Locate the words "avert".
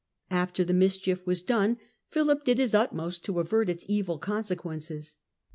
3.39-3.69